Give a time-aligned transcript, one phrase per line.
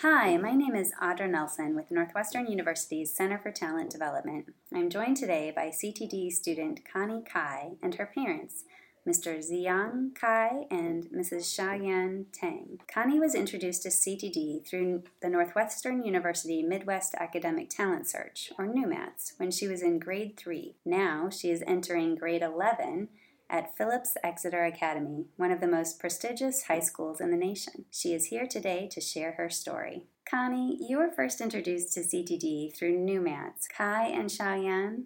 [0.00, 4.52] Hi, my name is Audra Nelson with Northwestern University's Center for Talent Development.
[4.70, 8.64] I'm joined today by CTD student Connie Kai and her parents,
[9.08, 9.38] Mr.
[9.38, 11.44] Ziyang Kai and Mrs.
[11.44, 12.78] Xiaoyan Tang.
[12.92, 19.32] Connie was introduced to CTD through the Northwestern University Midwest Academic Talent Search, or NUMATS,
[19.38, 20.76] when she was in grade 3.
[20.84, 23.08] Now she is entering grade 11
[23.48, 27.84] at Phillips Exeter Academy, one of the most prestigious high schools in the nation.
[27.90, 30.04] She is here today to share her story.
[30.28, 33.68] Connie, you were first introduced to CTD through NUMATS.
[33.68, 35.04] Kai and Xiaoyan,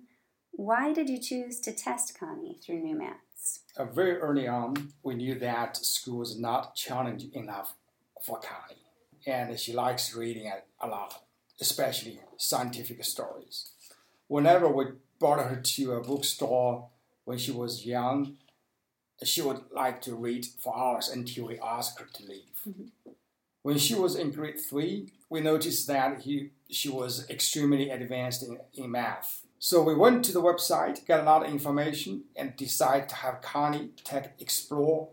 [0.52, 3.60] why did you choose to test Connie through NUMATS?
[3.76, 7.74] Uh, very early on, we knew that school was not challenging enough
[8.22, 8.82] for Connie,
[9.26, 11.22] and she likes reading a lot,
[11.60, 13.70] especially scientific stories.
[14.26, 14.86] Whenever we
[15.18, 16.88] brought her to a bookstore
[17.30, 18.34] when she was young,
[19.22, 22.58] she would like to read for hours until we asked her to leave.
[22.68, 23.10] Mm-hmm.
[23.62, 28.58] When she was in grade three, we noticed that he, she was extremely advanced in,
[28.74, 29.42] in math.
[29.60, 33.42] So we went to the website, got a lot of information, and decided to have
[33.42, 35.10] Connie take Explore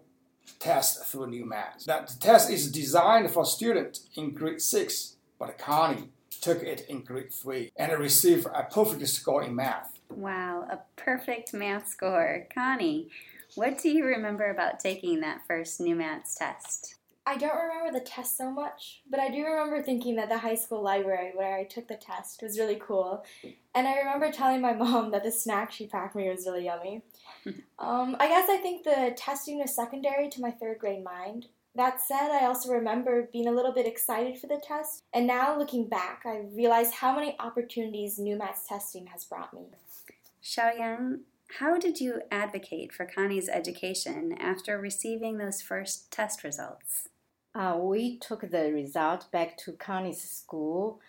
[0.57, 1.85] test through NUMATS.
[1.85, 6.09] That test is designed for students in grade six, but Connie
[6.41, 9.96] took it in grade three and received a perfect score in math.
[10.17, 12.47] Wow, a perfect math score.
[12.51, 13.07] Connie,
[13.53, 16.95] what do you remember about taking that first NUMATS test?
[17.27, 20.55] I don't remember the test so much, but I do remember thinking that the high
[20.55, 23.23] school library where I took the test was really cool.
[23.75, 27.03] And I remember telling my mom that the snack she packed me was really yummy.
[27.77, 31.45] um, I guess I think the testing was secondary to my third grade mind.
[31.75, 35.55] That said, I also remember being a little bit excited for the test, and now
[35.55, 39.67] looking back, I realize how many opportunities new NUMATS testing has brought me.
[40.47, 41.23] Xiaoyan,
[41.59, 47.09] how did you advocate for Connie's education after receiving those first test results?
[47.53, 51.01] Uh, we took the result back to Connie's school,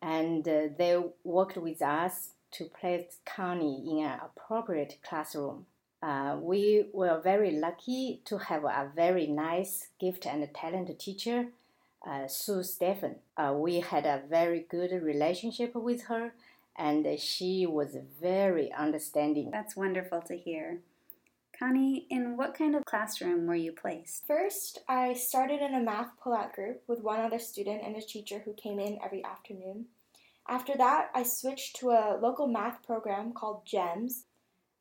[0.00, 5.66] and uh, they worked with us to place Connie in an appropriate classroom.
[6.00, 11.46] Uh, we were very lucky to have a very nice, gift and talented teacher,
[12.08, 13.16] uh, Sue Stephen.
[13.36, 16.32] Uh, we had a very good relationship with her,
[16.76, 19.50] and she was very understanding.
[19.50, 20.80] That's wonderful to hear.
[21.58, 24.26] Connie, in what kind of classroom were you placed?
[24.26, 28.40] First, I started in a math pullout group with one other student and a teacher
[28.44, 29.86] who came in every afternoon.
[30.48, 34.24] After that, I switched to a local math program called GEMS,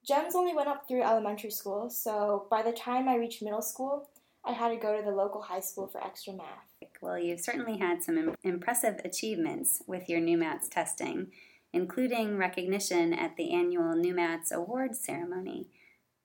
[0.06, 4.10] GEMS only went up through elementary school, so by the time I reached middle school,
[4.44, 6.74] I had to go to the local high school for extra math.
[7.02, 11.32] Well, you've certainly had some impressive achievements with your NUMATS testing,
[11.74, 15.68] including recognition at the annual NUMATS Awards ceremony.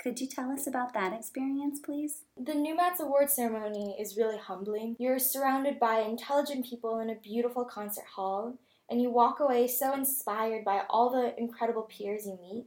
[0.01, 2.23] Could you tell us about that experience, please?
[2.37, 4.95] The NUMATS Awards ceremony is really humbling.
[4.99, 9.93] You're surrounded by intelligent people in a beautiful concert hall, and you walk away so
[9.93, 12.67] inspired by all the incredible peers you meet.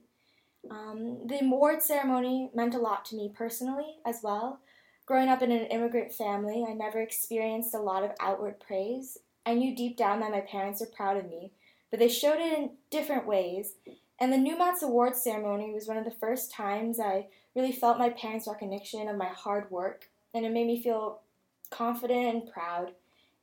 [0.70, 4.60] Um, the award ceremony meant a lot to me personally as well.
[5.06, 9.18] Growing up in an immigrant family, I never experienced a lot of outward praise.
[9.46, 11.54] I knew deep down that my parents were proud of me,
[11.92, 13.76] but they showed it in different ways.
[14.20, 18.10] And the NUMATS Awards ceremony was one of the first times I really felt my
[18.10, 21.22] parents' recognition of my hard work, and it made me feel
[21.70, 22.94] confident and proud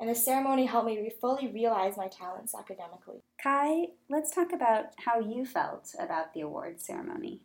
[0.01, 3.23] and the ceremony helped me fully realize my talents academically.
[3.43, 7.41] Kai, let's talk about how you felt about the award ceremony.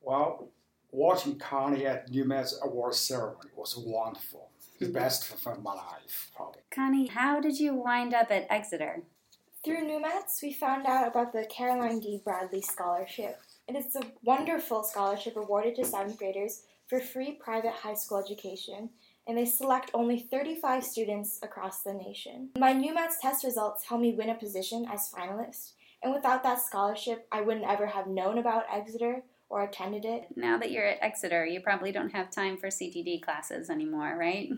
[0.00, 0.48] Well,
[0.92, 4.50] watching Connie at NUMATS award ceremony was wonderful.
[4.78, 6.62] The best of my life, probably.
[6.70, 9.02] Connie, how did you wind up at Exeter?
[9.62, 12.18] Through NUMATS, we found out about the Caroline D.
[12.24, 13.38] Bradley Scholarship.
[13.68, 18.88] It is a wonderful scholarship awarded to seventh graders for free private high school education
[19.28, 22.48] and they select only 35 students across the nation.
[22.58, 25.72] My NUMATS test results helped me win a position as finalist,
[26.02, 30.28] and without that scholarship, I wouldn't ever have known about Exeter or attended it.
[30.36, 34.48] Now that you're at Exeter, you probably don't have time for CTD classes anymore, right?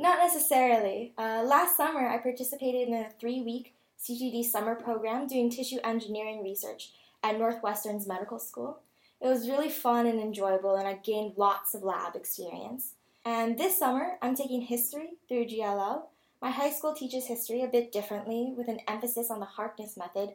[0.00, 1.12] Not necessarily.
[1.16, 6.42] Uh, last summer, I participated in a three week CTD summer program doing tissue engineering
[6.42, 6.92] research
[7.22, 8.80] at Northwestern's medical school.
[9.20, 12.94] It was really fun and enjoyable, and I gained lots of lab experience.
[13.24, 16.02] And this summer, I'm taking history through GLL.
[16.40, 20.30] My high school teaches history a bit differently with an emphasis on the Harkness method,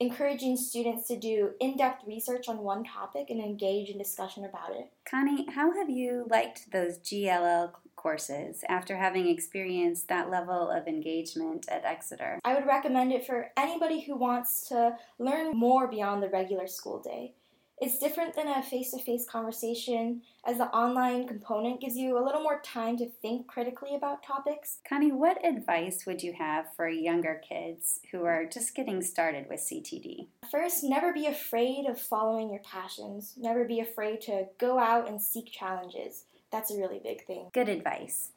[0.00, 4.72] encouraging students to do in depth research on one topic and engage in discussion about
[4.72, 4.90] it.
[5.08, 7.72] Connie, how have you liked those GLL
[8.04, 12.38] courses after having experienced that level of engagement at Exeter?
[12.44, 17.00] I would recommend it for anybody who wants to learn more beyond the regular school
[17.00, 17.32] day.
[17.78, 22.24] It's different than a face to face conversation, as the online component gives you a
[22.24, 24.78] little more time to think critically about topics.
[24.88, 29.60] Connie, what advice would you have for younger kids who are just getting started with
[29.60, 30.28] CTD?
[30.50, 33.34] First, never be afraid of following your passions.
[33.36, 36.26] Never be afraid to go out and seek challenges.
[36.54, 37.50] That's a really big thing.
[37.52, 38.30] Good advice.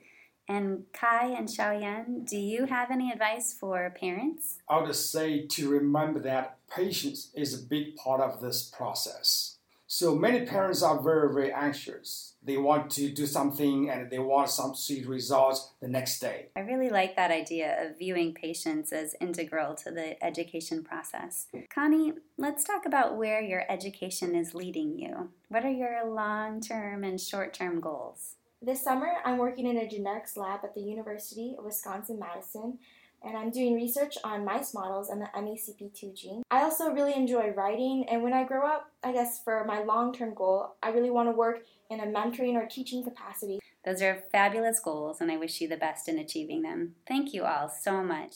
[0.47, 4.57] And Kai and Xiaoyan, do you have any advice for parents?
[4.67, 9.56] I would say to remember that patience is a big part of this process.
[9.89, 12.35] So many parents are very, very anxious.
[12.43, 16.49] They want to do something and they want some see results the next day.
[16.57, 21.47] I really like that idea of viewing patience as integral to the education process.
[21.73, 25.29] Connie, let's talk about where your education is leading you.
[25.47, 28.35] What are your long term and short term goals?
[28.61, 32.79] This summer, I'm working in a genetics lab at the University of Wisconsin Madison,
[33.23, 36.43] and I'm doing research on mice models and the MECP2 gene.
[36.51, 40.13] I also really enjoy writing, and when I grow up, I guess for my long
[40.13, 43.59] term goal, I really want to work in a mentoring or teaching capacity.
[43.85, 46.95] Those are fabulous goals, and I wish you the best in achieving them.
[47.07, 48.35] Thank you all so much.